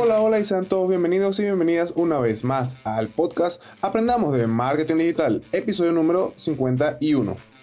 Hola, 0.00 0.20
hola 0.20 0.38
y 0.38 0.44
sean 0.44 0.66
todos 0.66 0.88
bienvenidos 0.88 1.40
y 1.40 1.42
bienvenidas 1.42 1.92
una 1.96 2.20
vez 2.20 2.44
más 2.44 2.76
al 2.84 3.08
podcast 3.08 3.60
Aprendamos 3.82 4.32
de 4.36 4.46
Marketing 4.46 4.94
Digital, 4.94 5.42
episodio 5.50 5.90
número 5.90 6.34
51. 6.36 7.57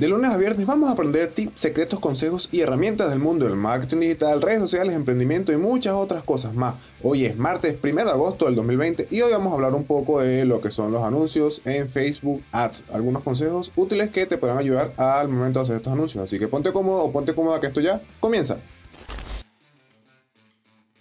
De 0.00 0.08
lunes 0.08 0.30
a 0.30 0.38
viernes 0.38 0.66
vamos 0.66 0.88
a 0.88 0.94
aprender 0.94 1.28
tips, 1.28 1.60
secretos, 1.60 2.00
consejos 2.00 2.48
y 2.50 2.62
herramientas 2.62 3.10
del 3.10 3.18
mundo 3.18 3.44
del 3.44 3.56
marketing 3.56 3.98
digital, 3.98 4.40
redes 4.40 4.60
sociales, 4.60 4.96
emprendimiento 4.96 5.52
y 5.52 5.58
muchas 5.58 5.92
otras 5.92 6.24
cosas 6.24 6.54
más. 6.54 6.76
Hoy 7.02 7.26
es 7.26 7.36
martes 7.36 7.76
1 7.84 8.04
de 8.06 8.10
agosto 8.10 8.46
del 8.46 8.54
2020 8.54 9.08
y 9.10 9.20
hoy 9.20 9.30
vamos 9.30 9.52
a 9.52 9.56
hablar 9.56 9.74
un 9.74 9.84
poco 9.84 10.22
de 10.22 10.46
lo 10.46 10.62
que 10.62 10.70
son 10.70 10.90
los 10.90 11.04
anuncios 11.04 11.60
en 11.66 11.90
Facebook 11.90 12.42
Ads. 12.50 12.84
Algunos 12.90 13.22
consejos 13.22 13.72
útiles 13.76 14.08
que 14.08 14.24
te 14.24 14.38
podrán 14.38 14.56
ayudar 14.56 14.94
al 14.96 15.28
momento 15.28 15.58
de 15.58 15.64
hacer 15.64 15.76
estos 15.76 15.92
anuncios. 15.92 16.24
Así 16.24 16.38
que 16.38 16.48
ponte 16.48 16.72
cómodo 16.72 17.04
o 17.04 17.12
ponte 17.12 17.34
cómoda 17.34 17.60
que 17.60 17.66
esto 17.66 17.82
ya 17.82 18.00
comienza. 18.20 18.56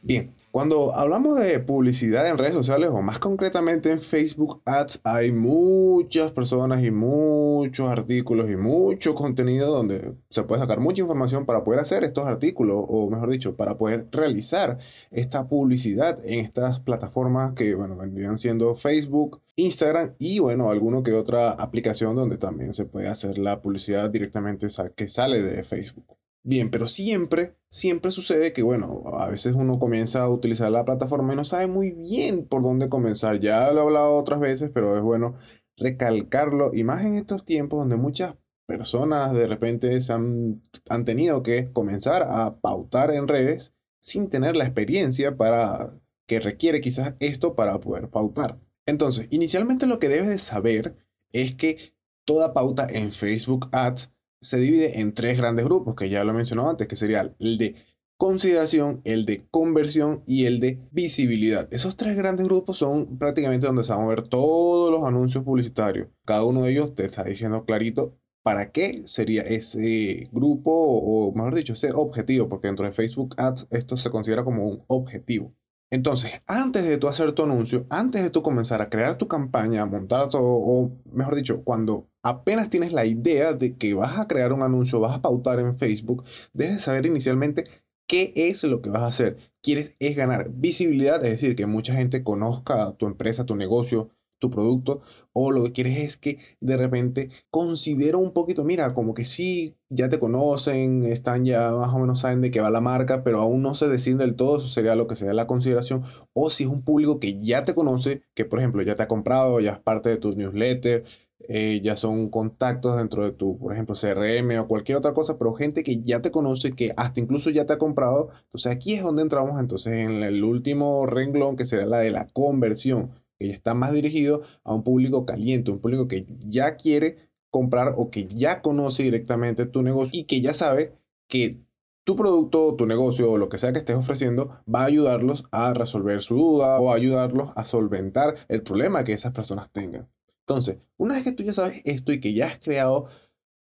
Bien, 0.09 0.33
cuando 0.49 0.95
hablamos 0.95 1.39
de 1.39 1.59
publicidad 1.59 2.27
en 2.27 2.39
redes 2.39 2.55
sociales 2.55 2.89
o 2.91 2.99
más 3.03 3.19
concretamente 3.19 3.91
en 3.91 4.01
Facebook 4.01 4.59
Ads, 4.65 5.01
hay 5.03 5.31
muchas 5.31 6.31
personas 6.31 6.83
y 6.83 6.89
muchos 6.89 7.87
artículos 7.87 8.49
y 8.49 8.55
mucho 8.55 9.13
contenido 9.13 9.71
donde 9.71 10.15
se 10.31 10.41
puede 10.41 10.61
sacar 10.61 10.79
mucha 10.79 11.03
información 11.03 11.45
para 11.45 11.63
poder 11.63 11.79
hacer 11.79 12.03
estos 12.03 12.25
artículos 12.25 12.83
o 12.87 13.07
mejor 13.07 13.29
dicho, 13.29 13.55
para 13.55 13.77
poder 13.77 14.07
realizar 14.11 14.79
esta 15.11 15.47
publicidad 15.47 16.19
en 16.25 16.43
estas 16.43 16.79
plataformas 16.79 17.53
que, 17.53 17.75
bueno, 17.75 17.95
vendrían 17.95 18.39
siendo 18.39 18.73
Facebook, 18.73 19.43
Instagram 19.57 20.15
y, 20.17 20.39
bueno, 20.39 20.71
alguno 20.71 21.03
que 21.03 21.13
otra 21.13 21.51
aplicación 21.51 22.15
donde 22.15 22.39
también 22.39 22.73
se 22.73 22.85
puede 22.85 23.09
hacer 23.09 23.37
la 23.37 23.61
publicidad 23.61 24.09
directamente 24.09 24.69
que 24.95 25.07
sale 25.07 25.43
de 25.43 25.63
Facebook. 25.63 26.18
Bien, 26.43 26.71
pero 26.71 26.87
siempre, 26.87 27.55
siempre 27.69 28.11
sucede 28.11 28.53
que, 28.53 28.63
bueno, 28.63 29.03
a 29.13 29.29
veces 29.29 29.55
uno 29.55 29.77
comienza 29.77 30.21
a 30.21 30.29
utilizar 30.29 30.71
la 30.71 30.85
plataforma 30.85 31.33
y 31.33 31.35
no 31.35 31.45
sabe 31.45 31.67
muy 31.67 31.91
bien 31.91 32.47
por 32.47 32.63
dónde 32.63 32.89
comenzar. 32.89 33.39
Ya 33.39 33.71
lo 33.71 33.81
he 33.81 33.83
hablado 33.83 34.15
otras 34.15 34.39
veces, 34.39 34.71
pero 34.73 34.95
es 34.95 35.03
bueno 35.03 35.35
recalcarlo, 35.77 36.71
y 36.73 36.83
más 36.83 37.05
en 37.05 37.15
estos 37.15 37.45
tiempos 37.45 37.79
donde 37.79 37.95
muchas 37.95 38.35
personas 38.67 39.33
de 39.33 39.47
repente 39.47 39.99
se 40.01 40.13
han, 40.13 40.61
han 40.89 41.05
tenido 41.05 41.41
que 41.41 41.71
comenzar 41.71 42.23
a 42.23 42.59
pautar 42.59 43.11
en 43.11 43.27
redes 43.27 43.73
sin 43.99 44.29
tener 44.29 44.55
la 44.55 44.65
experiencia 44.65 45.37
para 45.37 45.93
que 46.27 46.39
requiere 46.39 46.79
quizás 46.81 47.15
esto 47.19 47.55
para 47.55 47.79
poder 47.79 48.09
pautar. 48.09 48.59
Entonces, 48.85 49.27
inicialmente 49.31 49.87
lo 49.87 49.99
que 49.99 50.09
debes 50.09 50.29
de 50.29 50.37
saber 50.37 50.95
es 51.31 51.55
que 51.55 51.93
toda 52.25 52.53
pauta 52.53 52.87
en 52.89 53.11
Facebook 53.11 53.67
Ads 53.71 54.13
se 54.41 54.57
divide 54.57 54.99
en 54.99 55.13
tres 55.13 55.37
grandes 55.37 55.65
grupos, 55.65 55.95
que 55.95 56.09
ya 56.09 56.23
lo 56.23 56.31
he 56.31 56.35
mencionado 56.35 56.69
antes, 56.69 56.87
que 56.87 56.95
sería 56.95 57.33
el 57.39 57.57
de 57.57 57.75
consideración, 58.17 59.01
el 59.05 59.25
de 59.25 59.47
conversión 59.49 60.23
y 60.27 60.45
el 60.45 60.59
de 60.59 60.81
visibilidad. 60.91 61.73
Esos 61.73 61.95
tres 61.95 62.17
grandes 62.17 62.45
grupos 62.45 62.77
son 62.77 63.17
prácticamente 63.17 63.65
donde 63.65 63.83
se 63.83 63.93
van 63.93 64.03
a 64.03 64.07
ver 64.07 64.23
todos 64.23 64.91
los 64.91 65.07
anuncios 65.07 65.43
publicitarios. 65.43 66.09
Cada 66.25 66.43
uno 66.43 66.63
de 66.63 66.71
ellos 66.71 66.95
te 66.95 67.05
está 67.05 67.23
diciendo 67.23 67.63
clarito 67.63 68.17
para 68.43 68.71
qué 68.71 69.03
sería 69.05 69.43
ese 69.43 70.27
grupo 70.33 70.71
o, 70.71 71.33
mejor 71.33 71.55
dicho, 71.55 71.73
ese 71.73 71.91
objetivo, 71.93 72.49
porque 72.49 72.67
dentro 72.67 72.85
de 72.85 72.91
Facebook 72.91 73.35
Ads 73.37 73.67
esto 73.71 73.95
se 73.95 74.09
considera 74.09 74.43
como 74.43 74.67
un 74.67 74.83
objetivo. 74.87 75.53
Entonces, 75.91 76.31
antes 76.45 76.83
de 76.83 76.97
tú 76.97 77.07
hacer 77.07 77.31
tu 77.31 77.43
anuncio, 77.43 77.85
antes 77.89 78.21
de 78.21 78.29
tú 78.29 78.43
comenzar 78.43 78.81
a 78.81 78.89
crear 78.89 79.17
tu 79.17 79.27
campaña, 79.27 79.85
montar 79.85 80.29
todo, 80.29 80.43
o 80.43 80.91
mejor 81.11 81.35
dicho, 81.35 81.63
cuando 81.63 82.08
apenas 82.23 82.69
tienes 82.69 82.93
la 82.93 83.05
idea 83.05 83.53
de 83.53 83.75
que 83.77 83.93
vas 83.93 84.19
a 84.19 84.27
crear 84.27 84.53
un 84.53 84.63
anuncio, 84.63 84.99
vas 84.99 85.15
a 85.15 85.21
pautar 85.21 85.59
en 85.59 85.77
Facebook, 85.77 86.23
debes 86.53 86.81
saber 86.81 87.05
inicialmente 87.05 87.65
qué 88.07 88.33
es 88.35 88.63
lo 88.63 88.81
que 88.81 88.89
vas 88.89 89.03
a 89.03 89.07
hacer. 89.07 89.37
Quieres 89.61 89.95
es 89.99 90.15
ganar 90.15 90.49
visibilidad, 90.51 91.23
es 91.25 91.31
decir, 91.31 91.55
que 91.55 91.65
mucha 91.67 91.93
gente 91.93 92.23
conozca 92.23 92.93
tu 92.97 93.05
empresa, 93.07 93.45
tu 93.45 93.55
negocio, 93.55 94.09
tu 94.39 94.49
producto 94.49 95.01
o 95.33 95.51
lo 95.51 95.63
que 95.63 95.71
quieres 95.73 95.97
es 95.99 96.17
que 96.17 96.39
de 96.59 96.77
repente 96.77 97.29
considero 97.51 98.19
un 98.19 98.33
poquito, 98.33 98.63
mira, 98.63 98.93
como 98.93 99.13
que 99.13 99.25
sí, 99.25 99.77
ya 99.89 100.09
te 100.09 100.19
conocen, 100.19 101.03
están 101.05 101.45
ya 101.45 101.71
más 101.71 101.93
o 101.93 101.99
menos 101.99 102.21
saben 102.21 102.41
de 102.41 102.51
qué 102.51 102.61
va 102.61 102.71
la 102.71 102.81
marca, 102.81 103.23
pero 103.23 103.41
aún 103.41 103.61
no 103.61 103.73
se 103.75 103.87
deciden 103.87 104.17
del 104.17 104.35
todo, 104.35 104.57
eso 104.57 104.67
sería 104.67 104.95
lo 104.95 105.07
que 105.07 105.15
sería 105.15 105.33
la 105.33 105.47
consideración, 105.47 106.03
o 106.33 106.49
si 106.49 106.63
es 106.63 106.69
un 106.69 106.83
público 106.83 107.19
que 107.19 107.39
ya 107.41 107.63
te 107.63 107.75
conoce, 107.75 108.23
que 108.33 108.45
por 108.45 108.59
ejemplo 108.59 108.81
ya 108.81 108.95
te 108.95 109.03
ha 109.03 109.07
comprado, 109.07 109.59
ya 109.59 109.73
es 109.73 109.79
parte 109.79 110.09
de 110.09 110.17
tu 110.17 110.31
newsletter, 110.33 111.03
eh, 111.47 111.79
ya 111.83 111.95
son 111.95 112.29
contactos 112.29 112.97
dentro 112.97 113.23
de 113.23 113.31
tu, 113.31 113.57
por 113.57 113.73
ejemplo, 113.73 113.95
CRM 113.95 114.59
o 114.59 114.67
cualquier 114.67 114.97
otra 114.97 115.13
cosa, 115.13 115.37
pero 115.37 115.53
gente 115.53 115.83
que 115.83 116.01
ya 116.03 116.21
te 116.21 116.31
conoce, 116.31 116.71
que 116.71 116.93
hasta 116.97 117.19
incluso 117.19 117.49
ya 117.49 117.65
te 117.65 117.73
ha 117.73 117.77
comprado. 117.77 118.29
Entonces 118.43 118.71
aquí 118.71 118.93
es 118.93 119.03
donde 119.03 119.21
entramos 119.21 119.59
entonces 119.59 119.93
en 119.93 120.23
el 120.23 120.43
último 120.43 121.05
renglón, 121.05 121.55
que 121.55 121.65
sería 121.65 121.85
la 121.85 121.99
de 121.99 122.11
la 122.11 122.27
conversión 122.27 123.11
que 123.39 123.47
ya 123.47 123.53
está 123.53 123.73
más 123.73 123.93
dirigido 123.93 124.41
a 124.63 124.73
un 124.73 124.83
público 124.83 125.25
caliente, 125.25 125.71
un 125.71 125.79
público 125.79 126.07
que 126.07 126.25
ya 126.45 126.75
quiere 126.75 127.29
comprar 127.49 127.93
o 127.97 128.11
que 128.11 128.27
ya 128.27 128.61
conoce 128.61 129.03
directamente 129.03 129.65
tu 129.65 129.81
negocio 129.81 130.19
y 130.19 130.25
que 130.25 130.41
ya 130.41 130.53
sabe 130.53 130.93
que 131.27 131.61
tu 132.03 132.15
producto, 132.15 132.75
tu 132.75 132.85
negocio 132.85 133.31
o 133.31 133.37
lo 133.37 133.49
que 133.49 133.57
sea 133.57 133.71
que 133.71 133.79
estés 133.79 133.95
ofreciendo 133.95 134.61
va 134.73 134.81
a 134.81 134.85
ayudarlos 134.85 135.45
a 135.51 135.73
resolver 135.73 136.21
su 136.21 136.35
duda 136.35 136.79
o 136.79 136.91
a 136.91 136.95
ayudarlos 136.95 137.51
a 137.55 137.65
solventar 137.65 138.35
el 138.49 138.61
problema 138.63 139.03
que 139.03 139.13
esas 139.13 139.33
personas 139.33 139.71
tengan. 139.71 140.09
Entonces, 140.49 140.79
una 140.97 141.13
vez 141.13 141.23
que 141.23 141.31
tú 141.31 141.43
ya 141.43 141.53
sabes 141.53 141.83
esto 141.85 142.11
y 142.11 142.19
que 142.19 142.33
ya 142.33 142.47
has 142.47 142.57
creado 142.57 143.05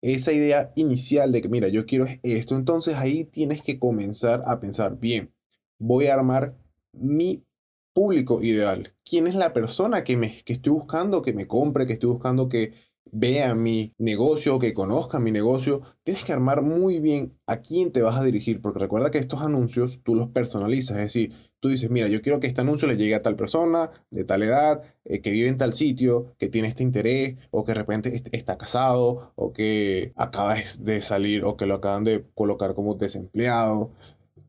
esa 0.01 0.33
idea 0.33 0.73
inicial 0.75 1.31
de 1.31 1.41
que, 1.41 1.47
mira, 1.47 1.69
yo 1.69 1.85
quiero 1.85 2.05
esto, 2.23 2.57
entonces 2.57 2.95
ahí 2.95 3.23
tienes 3.23 3.61
que 3.61 3.79
comenzar 3.79 4.43
a 4.47 4.59
pensar, 4.59 4.99
bien, 4.99 5.33
voy 5.79 6.07
a 6.07 6.15
armar 6.15 6.57
mi 6.91 7.45
público 7.93 8.43
ideal? 8.43 8.93
¿Quién 9.05 9.27
es 9.27 9.35
la 9.35 9.53
persona 9.53 10.03
que, 10.03 10.17
me, 10.17 10.43
que 10.43 10.51
estoy 10.51 10.73
buscando 10.73 11.21
que 11.21 11.31
me 11.31 11.47
compre, 11.47 11.85
que 11.85 11.93
estoy 11.93 12.09
buscando 12.09 12.49
que 12.49 12.73
vea 13.11 13.53
mi 13.55 13.93
negocio, 13.97 14.59
que 14.59 14.73
conozca 14.73 15.19
mi 15.19 15.31
negocio? 15.31 15.81
Tienes 16.03 16.25
que 16.25 16.33
armar 16.33 16.61
muy 16.61 16.99
bien 16.99 17.37
a 17.47 17.57
quién 17.57 17.91
te 17.91 18.01
vas 18.01 18.17
a 18.17 18.23
dirigir, 18.23 18.61
porque 18.61 18.79
recuerda 18.79 19.11
que 19.11 19.17
estos 19.17 19.41
anuncios 19.41 20.01
tú 20.03 20.15
los 20.15 20.29
personalizas, 20.29 20.97
es 20.97 21.03
decir, 21.03 21.33
tú 21.59 21.69
dices, 21.69 21.89
mira, 21.89 22.07
yo 22.07 22.21
quiero 22.21 22.39
que 22.39 22.47
este 22.47 22.61
anuncio 22.61 22.87
le 22.87 22.97
llegue 22.97 23.15
a 23.15 23.21
tal 23.21 23.35
persona, 23.35 23.91
de 24.11 24.25
tal 24.25 24.43
edad, 24.43 24.81
eh, 25.05 25.21
que 25.21 25.31
vive 25.31 25.47
en 25.47 25.57
tal 25.57 25.73
sitio, 25.73 26.35
que 26.37 26.49
tiene 26.49 26.67
este 26.67 26.83
interés, 26.83 27.37
o 27.51 27.63
que 27.63 27.71
de 27.71 27.75
repente 27.75 28.23
está 28.31 28.57
casado, 28.57 29.31
o 29.35 29.53
que 29.53 30.11
acaba 30.15 30.55
de 30.79 31.01
salir, 31.01 31.45
o 31.45 31.55
que 31.55 31.65
lo 31.65 31.75
acaban 31.75 32.03
de 32.03 32.25
colocar 32.35 32.73
como 32.75 32.95
desempleado. 32.95 33.91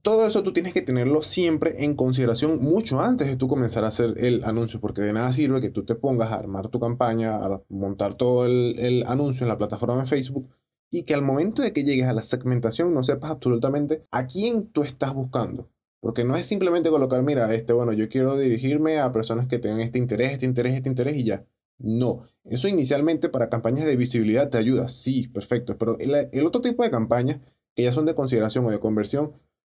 Todo 0.04 0.26
eso 0.26 0.42
tú 0.42 0.53
tienes 0.53 0.75
que 0.75 0.82
tenerlo 0.82 1.22
siempre 1.22 1.82
en 1.82 1.97
consideración 1.97 2.60
mucho 2.60 3.00
antes 3.00 3.26
de 3.26 3.37
tú 3.37 3.48
comenzar 3.48 3.84
a 3.84 3.88
hacer 3.88 4.16
el 4.19 4.44
anuncio, 4.44 4.78
porque 4.78 5.00
de 5.00 5.15
nada 5.15 5.32
sirve 5.32 5.62
que 5.62 5.70
tú 5.70 5.87
te 5.87 5.94
pongas 5.94 6.31
a 6.31 6.34
armar 6.34 6.69
tu 6.69 6.78
campaña, 6.78 7.37
a 7.37 7.62
montar 7.70 8.15
todo 8.15 8.44
el, 8.44 9.03
anuncio 9.06 9.44
en 9.44 9.48
la 9.48 9.56
plataforma 9.56 10.00
de 10.00 10.06
Facebook 10.06 10.50
y 10.91 11.04
que 11.04 11.15
al 11.15 11.22
momento 11.22 11.62
de 11.62 11.72
que 11.72 11.84
llegues 11.84 12.06
a 12.06 12.12
la 12.12 12.20
segmentación 12.20 12.92
no 12.92 13.03
sepas 13.03 13.31
absolutamente 13.31 14.03
a 14.10 14.26
quién 14.26 14.65
tú 14.72 14.82
estás 14.82 15.15
buscando. 15.15 15.70
Porque 16.00 16.22
no 16.22 16.36
es 16.36 16.44
simplemente 16.44 16.91
colocar, 16.91 17.22
mira, 17.22 17.54
este, 17.54 17.72
bueno, 17.72 17.94
yo 17.94 18.10
quiero 18.10 18.36
dirigirme 18.36 18.98
a 18.98 19.10
personas 19.10 19.48
que 19.48 19.59
tengan 19.59 19.81
este 19.81 19.97
interés, 19.97 20.32
este 20.32 20.44
interés, 20.44 20.75
este 20.75 20.91
interés 20.91 21.16
y 21.16 21.25
ya. 21.25 21.47
No, 21.78 22.25
eso 22.44 22.69
inicialmente 22.69 23.31
para 23.31 23.48
campañas 23.48 23.86
de 23.86 23.97
visibilidad 23.97 24.50
te 24.50 24.59
ayuda, 24.59 24.86
sí, 24.86 25.28
perfecto, 25.28 25.78
pero 25.78 25.98
el, 25.98 26.28
el 26.31 26.47
otro 26.47 26.60
tipo 26.60 26.82
de 26.82 26.91
campañas 26.91 27.41
que 27.75 27.84
ya 27.84 27.92
son 27.92 28.04
de 28.04 28.15
consideración 28.15 28.66
o 28.66 28.71
de 28.71 28.78
conversión, 28.78 29.32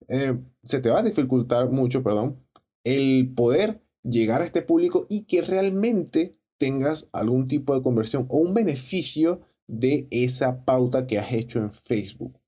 eh, 0.07 0.37
se 0.63 0.79
te 0.79 0.89
va 0.89 0.99
a 0.99 1.03
dificultar 1.03 1.69
mucho, 1.69 2.03
perdón, 2.03 2.43
el 2.83 3.33
poder 3.35 3.81
llegar 4.03 4.41
a 4.41 4.45
este 4.45 4.61
público 4.61 5.05
y 5.09 5.23
que 5.23 5.41
realmente 5.41 6.33
tengas 6.57 7.09
algún 7.11 7.47
tipo 7.47 7.75
de 7.75 7.81
conversión 7.81 8.27
o 8.29 8.37
un 8.37 8.53
beneficio 8.53 9.41
de 9.67 10.07
esa 10.11 10.63
pauta 10.63 11.07
que 11.07 11.19
has 11.19 11.31
hecho 11.33 11.59
en 11.59 11.71
Facebook. 11.71 12.39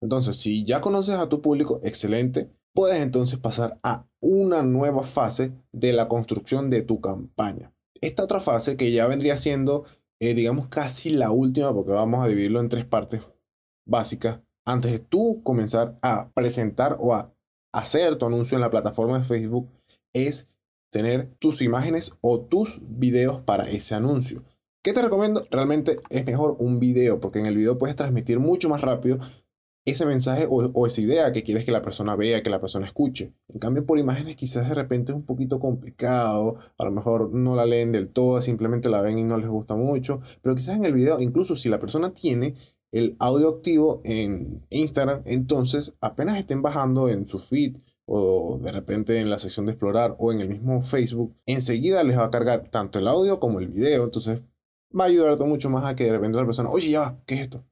Entonces, 0.00 0.36
si 0.36 0.64
ya 0.64 0.80
conoces 0.80 1.16
a 1.16 1.28
tu 1.28 1.40
público, 1.42 1.80
excelente, 1.84 2.50
puedes 2.74 3.00
entonces 3.00 3.38
pasar 3.38 3.78
a 3.82 4.08
una 4.20 4.62
nueva 4.62 5.02
fase 5.02 5.52
de 5.72 5.92
la 5.92 6.08
construcción 6.08 6.70
de 6.70 6.82
tu 6.82 7.00
campaña. 7.00 7.72
Esta 8.00 8.24
otra 8.24 8.40
fase 8.40 8.76
que 8.76 8.90
ya 8.90 9.06
vendría 9.06 9.36
siendo, 9.36 9.84
eh, 10.20 10.34
digamos, 10.34 10.68
casi 10.68 11.10
la 11.10 11.30
última, 11.30 11.72
porque 11.72 11.92
vamos 11.92 12.24
a 12.24 12.28
dividirlo 12.28 12.60
en 12.60 12.68
tres 12.68 12.84
partes 12.84 13.22
básicas, 13.86 14.40
antes 14.64 14.92
de 14.92 14.98
tú 14.98 15.42
comenzar 15.42 15.98
a 16.02 16.30
presentar 16.34 16.96
o 17.00 17.14
a 17.14 17.32
hacer 17.72 18.16
tu 18.16 18.26
anuncio 18.26 18.56
en 18.56 18.60
la 18.60 18.70
plataforma 18.70 19.18
de 19.18 19.24
Facebook 19.24 19.68
es 20.12 20.52
tener 20.92 21.30
tus 21.38 21.62
imágenes 21.62 22.12
o 22.20 22.40
tus 22.40 22.80
videos 22.82 23.40
para 23.40 23.70
ese 23.70 23.94
anuncio. 23.94 24.44
¿Qué 24.84 24.92
te 24.92 25.00
recomiendo? 25.00 25.46
Realmente 25.50 26.00
es 26.10 26.26
mejor 26.26 26.56
un 26.58 26.80
video 26.80 27.20
porque 27.20 27.38
en 27.38 27.46
el 27.46 27.56
video 27.56 27.78
puedes 27.78 27.96
transmitir 27.96 28.40
mucho 28.40 28.68
más 28.68 28.80
rápido 28.80 29.18
ese 29.84 30.06
mensaje 30.06 30.46
o, 30.48 30.86
esa 30.86 31.00
idea 31.00 31.32
que 31.32 31.42
quieres 31.42 31.64
que 31.64 31.72
la 31.72 31.82
persona 31.82 32.14
vea, 32.14 32.42
que 32.42 32.50
la 32.50 32.60
persona 32.60 32.86
escuche. 32.86 33.32
En 33.48 33.58
cambio, 33.58 33.84
por 33.84 33.98
imágenes 33.98 34.36
quizás 34.36 34.68
de 34.68 34.74
repente 34.74 35.10
es 35.10 35.16
un 35.16 35.24
poquito 35.24 35.58
complicado, 35.58 36.56
a 36.78 36.84
lo 36.84 36.92
mejor 36.92 37.32
no 37.32 37.56
la 37.56 37.66
leen 37.66 37.90
del 37.90 38.08
todo, 38.08 38.40
simplemente 38.40 38.88
la 38.88 39.02
ven 39.02 39.18
y 39.18 39.24
no 39.24 39.38
les 39.38 39.48
gusta 39.48 39.74
mucho, 39.74 40.20
pero 40.40 40.54
quizás 40.54 40.76
en 40.76 40.84
el 40.84 40.92
video, 40.92 41.18
incluso 41.20 41.56
si 41.56 41.68
la 41.68 41.80
persona 41.80 42.14
tiene 42.14 42.54
el 42.92 43.16
audio 43.18 43.48
activo 43.48 44.00
en 44.04 44.64
Instagram, 44.70 45.22
entonces 45.24 45.94
apenas 46.00 46.38
estén 46.38 46.62
bajando 46.62 47.08
en 47.08 47.26
su 47.26 47.38
feed 47.38 47.78
o 48.04 48.58
de 48.62 48.70
repente 48.70 49.18
en 49.18 49.30
la 49.30 49.38
sección 49.38 49.66
de 49.66 49.72
explorar 49.72 50.14
o 50.18 50.32
en 50.32 50.40
el 50.40 50.48
mismo 50.48 50.82
Facebook, 50.82 51.34
enseguida 51.46 52.04
les 52.04 52.18
va 52.18 52.24
a 52.24 52.30
cargar 52.30 52.68
tanto 52.70 52.98
el 52.98 53.08
audio 53.08 53.40
como 53.40 53.60
el 53.60 53.68
video, 53.68 54.04
entonces 54.04 54.40
va 54.98 55.04
a 55.04 55.06
ayudarte 55.06 55.44
mucho 55.44 55.70
más 55.70 55.84
a 55.84 55.96
que 55.96 56.04
de 56.04 56.12
repente 56.12 56.38
la 56.38 56.44
persona, 56.44 56.70
oye, 56.70 56.90
ya, 56.90 57.18
¿qué 57.26 57.36
es 57.36 57.40
esto? 57.42 57.64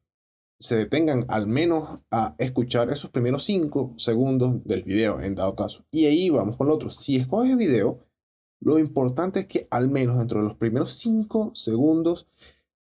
Se 0.58 0.76
detengan 0.76 1.26
al 1.28 1.46
menos 1.46 2.00
a 2.10 2.34
escuchar 2.38 2.90
esos 2.90 3.10
primeros 3.10 3.44
5 3.44 3.94
segundos 3.96 4.64
del 4.64 4.82
video, 4.82 5.20
en 5.20 5.34
dado 5.34 5.54
caso. 5.54 5.84
Y 5.90 6.04
ahí 6.04 6.28
vamos 6.28 6.56
con 6.56 6.66
lo 6.66 6.74
otro. 6.74 6.90
Si 6.90 7.16
escoges 7.16 7.56
video, 7.56 7.98
lo 8.60 8.78
importante 8.78 9.40
es 9.40 9.46
que 9.46 9.66
al 9.70 9.88
menos 9.88 10.18
dentro 10.18 10.40
de 10.40 10.48
los 10.48 10.56
primeros 10.56 10.92
5 10.92 11.52
segundos 11.54 12.26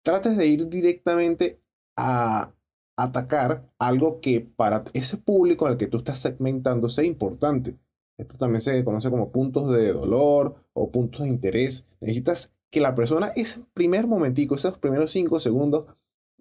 trates 0.04 0.38
de 0.38 0.48
ir 0.48 0.70
directamente 0.70 1.60
a 1.95 2.53
atacar 2.97 3.69
algo 3.77 4.21
que 4.21 4.42
para 4.42 4.83
ese 4.94 5.18
público 5.18 5.68
al 5.68 5.77
que 5.77 5.88
tú 5.88 5.97
estás 5.97 6.19
segmentando 6.19 6.89
sea 6.89 7.03
importante. 7.03 7.77
Esto 8.18 8.38
también 8.38 8.62
se 8.62 8.83
conoce 8.83 9.09
como 9.09 9.31
puntos 9.31 9.71
de 9.71 9.92
dolor 9.92 10.56
o 10.74 10.92
puntos 10.92 11.21
de 11.24 11.30
interés. 11.30 11.86
Necesitas 12.00 12.53
que 12.71 12.80
la 12.80 12.95
persona, 12.95 13.31
ese 13.36 13.62
primer 13.74 14.07
momentico, 14.07 14.56
esos 14.56 14.77
primeros 14.77 15.12
cinco 15.12 15.39
segundos, 15.39 15.86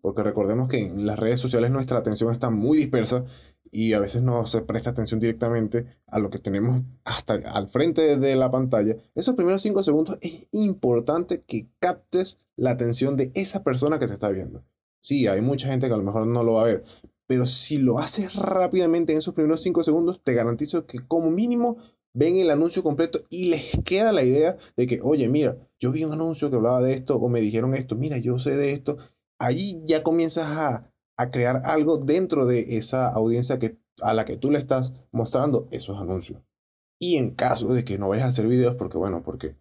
porque 0.00 0.22
recordemos 0.22 0.68
que 0.68 0.86
en 0.86 1.06
las 1.06 1.18
redes 1.18 1.40
sociales 1.40 1.70
nuestra 1.70 1.98
atención 1.98 2.30
está 2.30 2.50
muy 2.50 2.76
dispersa 2.76 3.24
y 3.70 3.92
a 3.94 3.98
veces 3.98 4.22
no 4.22 4.46
se 4.46 4.62
presta 4.62 4.90
atención 4.90 5.18
directamente 5.18 5.86
a 6.06 6.20
lo 6.20 6.30
que 6.30 6.38
tenemos 6.38 6.82
hasta 7.04 7.34
al 7.34 7.68
frente 7.68 8.18
de 8.18 8.36
la 8.36 8.50
pantalla. 8.50 8.96
Esos 9.16 9.34
primeros 9.34 9.62
cinco 9.62 9.82
segundos 9.82 10.18
es 10.20 10.46
importante 10.52 11.42
que 11.42 11.68
captes 11.80 12.38
la 12.56 12.70
atención 12.70 13.16
de 13.16 13.32
esa 13.34 13.64
persona 13.64 13.98
que 13.98 14.06
te 14.06 14.12
está 14.12 14.28
viendo. 14.28 14.62
Sí, 15.04 15.26
hay 15.26 15.42
mucha 15.42 15.68
gente 15.68 15.86
que 15.86 15.92
a 15.92 15.98
lo 15.98 16.02
mejor 16.02 16.26
no 16.26 16.42
lo 16.42 16.54
va 16.54 16.62
a 16.62 16.64
ver, 16.64 16.82
pero 17.26 17.44
si 17.44 17.76
lo 17.76 17.98
haces 17.98 18.34
rápidamente 18.36 19.12
en 19.12 19.18
esos 19.18 19.34
primeros 19.34 19.60
5 19.60 19.84
segundos, 19.84 20.22
te 20.24 20.32
garantizo 20.32 20.86
que 20.86 20.98
como 21.00 21.30
mínimo 21.30 21.76
ven 22.14 22.36
el 22.36 22.50
anuncio 22.50 22.82
completo 22.82 23.20
y 23.28 23.50
les 23.50 23.78
queda 23.84 24.12
la 24.12 24.22
idea 24.22 24.56
de 24.78 24.86
que, 24.86 25.00
oye, 25.02 25.28
mira, 25.28 25.58
yo 25.78 25.92
vi 25.92 26.04
un 26.04 26.12
anuncio 26.12 26.48
que 26.48 26.56
hablaba 26.56 26.80
de 26.80 26.94
esto 26.94 27.16
o 27.16 27.28
me 27.28 27.42
dijeron 27.42 27.74
esto, 27.74 27.96
mira, 27.96 28.16
yo 28.16 28.38
sé 28.38 28.56
de 28.56 28.72
esto. 28.72 28.96
Allí 29.38 29.82
ya 29.84 30.02
comienzas 30.02 30.46
a, 30.46 30.90
a 31.18 31.30
crear 31.30 31.60
algo 31.66 31.98
dentro 31.98 32.46
de 32.46 32.78
esa 32.78 33.10
audiencia 33.10 33.58
que, 33.58 33.76
a 34.00 34.14
la 34.14 34.24
que 34.24 34.38
tú 34.38 34.50
le 34.50 34.58
estás 34.58 34.94
mostrando 35.12 35.68
esos 35.70 36.00
anuncios. 36.00 36.40
Y 36.98 37.16
en 37.16 37.32
caso 37.32 37.74
de 37.74 37.84
que 37.84 37.98
no 37.98 38.08
vayas 38.08 38.24
a 38.24 38.28
hacer 38.28 38.46
videos, 38.46 38.76
porque 38.76 38.96
bueno, 38.96 39.22
porque 39.22 39.56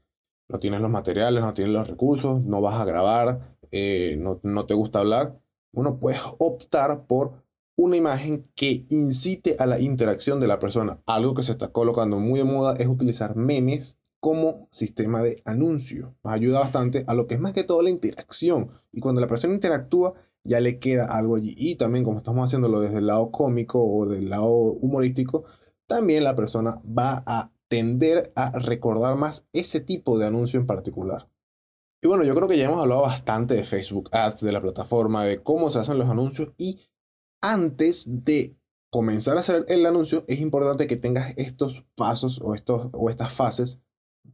no 0.50 0.60
tienes 0.60 0.82
los 0.82 0.92
materiales, 0.92 1.44
no 1.44 1.54
tienes 1.54 1.74
los 1.74 1.88
recursos, 1.88 2.44
no 2.44 2.62
vas 2.62 2.80
a 2.80 2.86
grabar, 2.86 3.58
eh, 3.72 4.18
no, 4.20 4.40
no 4.44 4.66
te 4.66 4.74
gusta 4.74 5.00
hablar, 5.00 5.40
bueno, 5.72 6.00
puedes 6.00 6.22
optar 6.38 7.06
por 7.08 7.44
una 7.76 7.98
imagen 7.98 8.48
que 8.56 8.86
incite 8.90 9.56
a 9.58 9.66
la 9.66 9.80
interacción 9.80 10.40
de 10.40 10.48
la 10.48 10.60
persona. 10.60 11.02
Algo 11.08 11.34
que 11.34 11.44
se 11.44 11.54
está 11.54 11.72
colocando 11.72 12.20
muy 12.20 12.40
de 12.40 12.46
moda 12.46 12.76
es 12.78 12.88
utilizar 12.88 13.36
memes 13.36 13.98
como 14.20 14.68
sistema 14.72 15.22
de 15.24 15.42
anuncio. 15.46 16.16
Ayuda 16.24 16.60
bastante 16.60 17.04
a 17.08 17.16
lo 17.16 17.28
que 17.28 17.36
es 17.36 17.42
más 17.42 17.54
que 17.54 17.64
todo 17.64 17.82
la 17.82 17.90
interacción. 17.90 18.70
Y 18.92 19.02
cuando 19.02 19.20
la 19.20 19.28
persona 19.28 19.56
interactúa, 19.56 20.14
ya 20.44 20.60
le 20.60 20.80
queda 20.80 21.06
algo 21.06 21.36
allí. 21.36 21.56
Y 21.58 21.76
también 21.76 22.06
como 22.06 22.20
estamos 22.20 22.46
haciéndolo 22.46 22.80
desde 22.80 23.00
el 23.00 23.08
lado 23.08 23.32
cómico 23.32 23.84
o 23.84 24.06
del 24.06 24.30
lado 24.30 24.48
humorístico, 24.48 25.46
también 25.88 26.24
la 26.24 26.36
persona 26.36 26.82
va 26.86 27.24
a 27.26 27.52
tender 27.70 28.32
a 28.36 28.52
recordar 28.60 29.16
más 29.16 29.48
ese 29.54 29.80
tipo 29.80 30.18
de 30.20 30.28
anuncio 30.28 30.60
en 30.60 30.68
particular. 30.68 31.30
Y 32.02 32.08
bueno, 32.08 32.24
yo 32.24 32.36
creo 32.36 32.48
que 32.48 32.58
ya 32.58 32.66
hemos 32.66 32.82
hablado 32.82 33.02
bastante 33.02 33.54
de 33.54 33.64
Facebook 33.64 34.10
Ads, 34.12 34.42
de 34.42 34.52
la 34.52 34.62
plataforma, 34.62 35.24
de 35.26 35.42
cómo 35.42 35.70
se 35.70 35.80
hacen 35.80 35.98
los 35.98 36.10
anuncios 36.10 36.54
y 36.58 36.82
antes 37.42 38.26
de 38.26 38.58
comenzar 38.92 39.38
a 39.38 39.40
hacer 39.40 39.66
el 39.70 39.86
anuncio 39.86 40.24
es 40.28 40.40
importante 40.40 40.86
que 40.86 40.98
tengas 40.98 41.34
estos 41.38 41.86
pasos 41.96 42.40
o, 42.42 42.54
estos, 42.54 42.90
o 42.94 43.10
estas 43.10 43.34
fases 43.34 43.82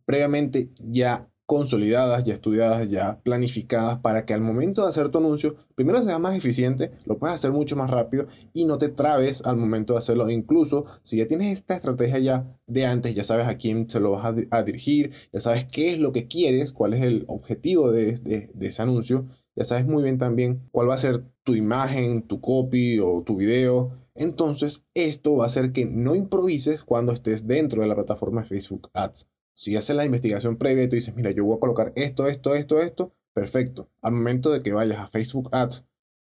previamente 0.05 0.71
ya 0.79 1.31
consolidadas, 1.49 2.23
ya 2.25 2.35
estudiadas, 2.35 2.87
ya 2.91 3.21
planificadas 3.23 3.97
para 4.01 4.23
que 4.23 4.35
al 4.35 4.41
momento 4.41 4.83
de 4.83 4.89
hacer 4.89 5.09
tu 5.09 5.17
anuncio, 5.17 5.55
primero 5.73 6.03
sea 6.03 6.19
más 6.19 6.37
eficiente, 6.37 6.91
lo 7.05 7.17
puedas 7.17 7.33
hacer 7.33 7.51
mucho 7.51 7.75
más 7.75 7.89
rápido 7.89 8.27
y 8.53 8.65
no 8.65 8.77
te 8.77 8.89
trabes 8.89 9.43
al 9.47 9.57
momento 9.57 9.93
de 9.93 9.97
hacerlo. 9.97 10.29
incluso 10.29 10.85
si 11.01 11.17
ya 11.17 11.25
tienes 11.25 11.51
esta 11.51 11.73
estrategia 11.75 12.19
ya 12.19 12.55
de 12.67 12.85
antes, 12.85 13.15
ya 13.15 13.23
sabes 13.23 13.47
a 13.47 13.57
quién 13.57 13.89
se 13.89 13.99
lo 13.99 14.11
vas 14.11 14.35
a, 14.51 14.61
dirigir, 14.63 15.11
ya 15.33 15.41
sabes 15.41 15.65
qué 15.65 15.91
es 15.91 15.97
lo 15.97 16.13
que 16.13 16.27
quieres, 16.27 16.71
cuál 16.71 16.93
es 16.93 17.01
el 17.01 17.25
objetivo 17.27 17.91
de, 17.91 18.19
de 18.53 18.67
ese 18.67 18.83
anuncio, 18.83 19.25
ya 19.55 19.65
sabes 19.65 19.87
muy 19.87 20.03
bien 20.03 20.19
también 20.19 20.69
cuál 20.71 20.87
va 20.87 20.93
a 20.93 20.99
ser 20.99 21.23
tu 21.43 21.55
imagen, 21.55 22.27
tu 22.27 22.41
copy 22.41 22.99
o 22.99 23.23
tu 23.23 23.37
video. 23.37 23.97
Entonces 24.13 24.85
esto 24.93 25.37
va 25.37 25.45
a 25.45 25.47
hacer 25.47 25.71
que 25.71 25.87
no 25.87 26.13
improvises 26.13 26.83
cuando 26.83 27.11
estés 27.11 27.47
dentro 27.47 27.81
de 27.81 27.87
la 27.87 27.95
plataforma 27.95 28.43
Facebook 28.43 28.91
Ads 28.93 29.25
si 29.59 29.75
haces 29.75 29.93
la 29.93 30.05
investigación 30.05 30.55
previa 30.55 30.85
y 30.85 30.87
tú 30.87 30.95
dices, 30.95 31.13
mira, 31.13 31.31
yo 31.31 31.43
voy 31.43 31.57
a 31.57 31.59
colocar 31.59 31.91
esto, 31.97 32.27
esto, 32.29 32.55
esto, 32.55 32.79
esto, 32.79 33.11
perfecto. 33.33 33.89
Al 34.01 34.13
momento 34.13 34.51
de 34.51 34.63
que 34.63 34.71
vayas 34.71 34.99
a 34.99 35.09
Facebook 35.09 35.49
Ads, 35.51 35.85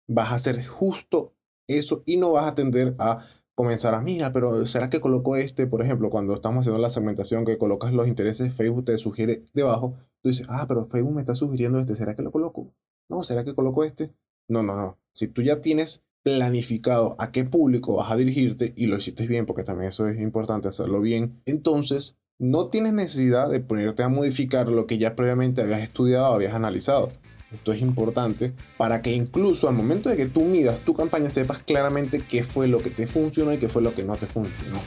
vas 0.10 0.34
a 0.34 0.36
hacer 0.36 0.66
justo 0.66 1.34
eso 1.70 2.04
y 2.06 2.18
no 2.18 2.34
vas 2.34 2.52
a 2.52 2.56
tender 2.56 2.96
a 3.00 3.26
comenzar 3.56 3.96
a, 3.96 4.02
mira, 4.02 4.34
pero 4.34 4.66
¿será 4.66 4.90
que 4.90 5.00
coloco 5.00 5.38
este? 5.38 5.68
Por 5.68 5.82
ejemplo, 5.82 6.10
cuando 6.10 6.34
estamos 6.34 6.64
haciendo 6.64 6.82
la 6.82 6.90
segmentación 6.90 7.46
que 7.46 7.58
colocas 7.58 7.94
los 7.94 8.10
intereses, 8.10 8.54
Facebook 8.54 8.84
te 8.84 8.98
sugiere 8.98 9.46
debajo, 9.54 9.96
tú 10.22 10.28
dices, 10.28 10.46
ah, 10.50 10.66
pero 10.68 10.84
Facebook 10.88 11.16
me 11.16 11.22
está 11.22 11.34
sugiriendo 11.34 11.80
este, 11.80 11.96
¿será 11.96 12.18
que 12.18 12.24
lo 12.24 12.32
coloco? 12.32 12.74
No, 13.08 13.24
¿será 13.24 13.46
que 13.46 13.56
coloco 13.56 13.86
este? 13.86 14.12
No, 14.50 14.64
no, 14.64 14.76
no. 14.76 15.00
Si 15.14 15.30
tú 15.30 15.44
ya 15.44 15.62
tienes 15.62 16.04
planificado 16.24 17.16
a 17.20 17.32
qué 17.32 17.46
público 17.46 17.96
vas 17.96 18.12
a 18.12 18.18
dirigirte 18.18 18.74
y 18.76 18.88
lo 18.88 18.98
hiciste 18.98 19.28
bien, 19.28 19.46
porque 19.46 19.64
también 19.64 19.88
eso 19.88 20.10
es 20.10 20.20
importante 20.20 20.68
hacerlo 20.68 21.00
bien, 21.00 21.42
entonces 21.46 22.18
no 22.40 22.68
tienes 22.68 22.94
necesidad 22.94 23.50
de 23.50 23.60
ponerte 23.60 24.04
a 24.04 24.10
modificar 24.10 24.68
lo 24.68 24.88
que 24.88 24.98
ya 24.98 25.16
previamente 25.16 25.62
habías 25.62 25.82
estudiado 25.82 26.32
o 26.32 26.36
habías 26.36 26.54
analizado. 26.54 27.12
Esto 27.54 27.72
es 27.72 27.82
importante 27.82 28.54
para 28.78 29.04
que 29.04 29.12
incluso 29.12 29.70
al 29.70 29.76
momento 29.76 30.10
de 30.10 30.18
que 30.18 30.26
tú 30.26 30.44
midas 30.44 30.82
tu 30.82 30.96
campaña 30.96 31.30
sepas 31.30 31.60
claramente 31.60 32.20
qué 32.28 32.44
fue 32.44 32.68
lo 32.68 32.80
que 32.80 32.90
te 32.90 33.06
funcionó 33.06 33.54
y 33.54 33.60
qué 33.60 33.70
fue 33.70 33.84
lo 33.84 33.94
que 33.94 34.04
no 34.04 34.16
te 34.16 34.26
funcionó. 34.26 34.82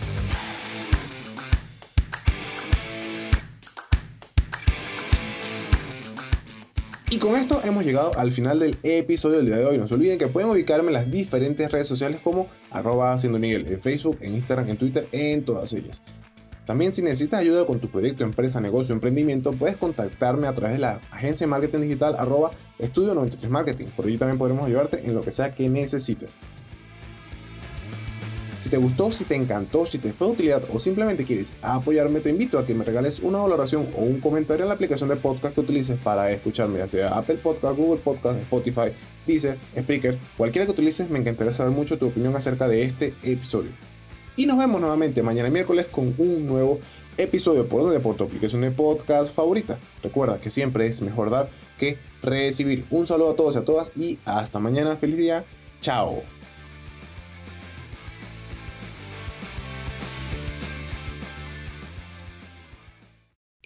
Y 7.09 7.19
con 7.19 7.37
esto 7.37 7.61
hemos 7.65 7.85
llegado 7.85 8.19
al 8.19 8.33
final 8.33 8.59
del 8.59 8.77
episodio 8.83 9.37
del 9.37 9.47
día 9.47 9.57
de 9.59 9.65
hoy. 9.65 9.79
No 9.79 9.87
se 9.87 9.95
olviden 9.95 10.19
que 10.19 10.27
pueden 10.27 10.51
ubicarme 10.51 10.89
en 10.89 10.95
las 10.95 11.09
diferentes 11.09 11.71
redes 11.71 11.87
sociales 11.87 12.21
como 12.21 12.49
arroba 12.73 13.17
siendo 13.17 13.39
Miguel 13.39 13.65
en 13.69 13.81
Facebook, 13.81 14.19
en 14.21 14.35
Instagram, 14.35 14.69
en 14.69 14.77
Twitter, 14.77 15.09
en 15.13 15.45
todas 15.45 15.73
ellas. 15.73 16.03
También 16.67 16.93
si 16.93 17.01
necesitas 17.01 17.41
ayuda 17.41 17.65
con 17.65 17.79
tu 17.79 17.89
proyecto, 17.89 18.25
empresa, 18.25 18.61
negocio, 18.61 18.93
emprendimiento, 18.93 19.53
puedes 19.53 19.77
contactarme 19.77 20.49
a 20.49 20.55
través 20.55 20.77
de 20.77 20.81
la 20.81 21.01
agencia 21.13 21.47
de 21.47 21.51
marketing 21.51 21.81
digital 21.83 22.17
arroba 22.19 22.51
estudio 22.79 23.15
93 23.15 23.49
marketing. 23.49 23.87
Por 23.95 24.07
allí 24.07 24.19
también 24.19 24.37
podremos 24.37 24.67
ayudarte 24.67 25.07
en 25.07 25.15
lo 25.15 25.21
que 25.21 25.31
sea 25.31 25.55
que 25.55 25.69
necesites. 25.69 26.41
Si 28.59 28.69
te 28.69 28.79
gustó, 28.79 29.13
si 29.13 29.23
te 29.23 29.37
encantó, 29.37 29.87
si 29.87 29.99
te 29.99 30.13
fue 30.13 30.27
de 30.27 30.33
utilidad 30.33 30.65
o 30.75 30.81
simplemente 30.81 31.25
quieres 31.25 31.55
apoyarme, 31.63 32.19
te 32.19 32.31
invito 32.31 32.59
a 32.59 32.67
que 32.67 32.75
me 32.75 32.83
regales 32.83 33.21
una 33.21 33.39
valoración 33.39 33.87
o 33.97 34.01
un 34.01 34.19
comentario 34.19 34.65
en 34.65 34.69
la 34.69 34.75
aplicación 34.75 35.09
de 35.09 35.15
podcast 35.15 35.55
que 35.55 35.61
utilices 35.61 35.97
para 36.03 36.33
escucharme, 36.33 36.81
ya 36.81 36.89
sea 36.89 37.09
Apple 37.11 37.37
Podcast, 37.37 37.77
Google 37.79 38.01
Podcast, 38.03 38.41
Spotify, 38.41 38.91
Deezer, 39.25 39.57
Spreaker, 39.79 40.19
cualquiera 40.37 40.67
que 40.67 40.73
utilices, 40.73 41.09
me 41.09 41.21
encantaría 41.21 41.53
saber 41.53 41.73
mucho 41.73 41.97
tu 41.97 42.07
opinión 42.07 42.35
acerca 42.35 42.67
de 42.67 42.83
este 42.83 43.15
episodio. 43.23 43.71
Y 44.37 44.47
nos 44.47 44.59
vemos 44.59 44.81
nuevamente 44.81 45.23
mañana 45.23 45.49
miércoles 45.49 45.87
con 45.87 46.15
un 46.19 46.47
nuevo 46.47 46.79
episodio 47.17 47.67
por 47.67 47.81
donde 47.83 48.01
por 48.01 48.17
tu 48.17 48.25
aplicación 48.25 48.61
de 48.61 48.71
podcast 48.71 49.35
favorita. 49.35 49.79
Recuerda 50.03 50.39
que 50.39 50.51
siempre 50.51 50.87
es 50.87 51.01
mejor 51.01 51.31
dar 51.31 51.49
que 51.79 51.99
recibir. 52.23 52.85
Un 52.91 53.07
saludo 53.07 53.31
a 53.31 53.37
todos 53.37 53.55
y 53.55 53.59
a 53.59 53.65
todas 53.65 53.93
y 53.97 54.19
hasta 54.25 54.59
mañana. 54.59 54.97
Feliz 54.97 55.17
día. 55.17 55.45
Chao. 55.81 56.36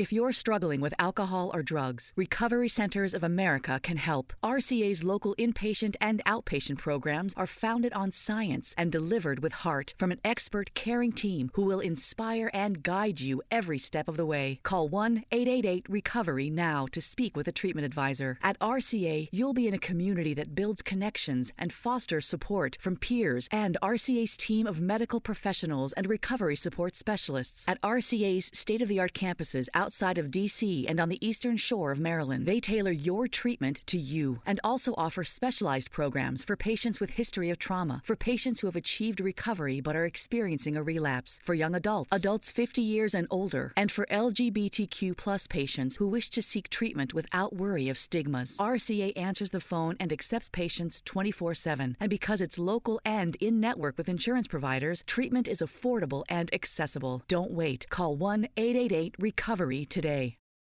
If 0.00 0.14
you're 0.14 0.32
struggling 0.32 0.80
with 0.80 0.94
alcohol 0.98 1.50
or 1.52 1.62
drugs, 1.62 2.14
Recovery 2.16 2.70
Centers 2.70 3.12
of 3.12 3.22
America 3.22 3.78
can 3.82 3.98
help. 3.98 4.32
RCA's 4.42 5.04
local 5.04 5.34
inpatient 5.38 5.94
and 6.00 6.24
outpatient 6.24 6.78
programs 6.78 7.34
are 7.36 7.46
founded 7.46 7.92
on 7.92 8.10
science 8.10 8.74
and 8.78 8.90
delivered 8.90 9.42
with 9.42 9.52
heart 9.52 9.92
from 9.98 10.10
an 10.10 10.18
expert 10.24 10.72
caring 10.72 11.12
team 11.12 11.50
who 11.52 11.66
will 11.66 11.80
inspire 11.80 12.50
and 12.54 12.82
guide 12.82 13.20
you 13.20 13.42
every 13.50 13.76
step 13.76 14.08
of 14.08 14.16
the 14.16 14.24
way. 14.24 14.58
Call 14.62 14.88
1 14.88 15.24
888 15.32 15.84
Recovery 15.86 16.48
now 16.48 16.86
to 16.92 17.02
speak 17.02 17.36
with 17.36 17.46
a 17.46 17.52
treatment 17.52 17.84
advisor. 17.84 18.38
At 18.42 18.58
RCA, 18.58 19.28
you'll 19.30 19.52
be 19.52 19.68
in 19.68 19.74
a 19.74 19.86
community 19.90 20.32
that 20.32 20.54
builds 20.54 20.80
connections 20.80 21.52
and 21.58 21.74
fosters 21.74 22.24
support 22.24 22.78
from 22.80 22.96
peers 22.96 23.50
and 23.52 23.76
RCA's 23.82 24.38
team 24.38 24.66
of 24.66 24.80
medical 24.80 25.20
professionals 25.20 25.92
and 25.92 26.08
recovery 26.08 26.56
support 26.56 26.96
specialists. 26.96 27.66
At 27.68 27.78
RCA's 27.82 28.50
state 28.54 28.80
of 28.80 28.88
the 28.88 28.98
art 28.98 29.12
campuses 29.12 29.68
outside 29.90 30.18
of 30.18 30.30
DC 30.30 30.88
and 30.88 31.00
on 31.00 31.08
the 31.08 31.18
eastern 31.20 31.56
shore 31.56 31.90
of 31.90 31.98
Maryland, 31.98 32.46
they 32.46 32.60
tailor 32.60 32.92
your 32.92 33.26
treatment 33.26 33.80
to 33.86 33.98
you 33.98 34.40
and 34.46 34.60
also 34.62 34.94
offer 34.96 35.24
specialized 35.24 35.90
programs 35.90 36.44
for 36.44 36.54
patients 36.54 37.00
with 37.00 37.18
history 37.18 37.50
of 37.50 37.58
trauma, 37.58 38.00
for 38.04 38.14
patients 38.14 38.60
who 38.60 38.68
have 38.68 38.76
achieved 38.76 39.20
recovery 39.20 39.80
but 39.80 39.96
are 39.96 40.04
experiencing 40.04 40.76
a 40.76 40.82
relapse, 40.84 41.40
for 41.42 41.54
young 41.54 41.74
adults, 41.74 42.12
adults 42.12 42.52
50 42.52 42.80
years 42.80 43.14
and 43.14 43.26
older, 43.32 43.72
and 43.76 43.90
for 43.90 44.06
LGBTQ 44.12 45.16
plus 45.16 45.48
patients 45.48 45.96
who 45.96 46.06
wish 46.06 46.30
to 46.30 46.40
seek 46.40 46.68
treatment 46.68 47.12
without 47.12 47.56
worry 47.56 47.88
of 47.88 47.98
stigmas. 47.98 48.58
RCA 48.58 49.12
answers 49.18 49.50
the 49.50 49.60
phone 49.60 49.96
and 49.98 50.12
accepts 50.12 50.48
patients 50.50 51.02
24 51.04 51.54
7. 51.54 51.96
And 51.98 52.10
because 52.10 52.40
it's 52.40 52.60
local 52.60 53.00
and 53.04 53.34
in 53.40 53.58
network 53.58 53.98
with 53.98 54.08
insurance 54.08 54.46
providers, 54.46 55.02
treatment 55.08 55.48
is 55.48 55.60
affordable 55.60 56.22
and 56.28 56.48
accessible. 56.54 57.24
Don't 57.26 57.50
wait. 57.50 57.88
Call 57.90 58.14
1 58.14 58.46
888 58.56 59.16
Recovery 59.18 59.79
today. 59.84 60.39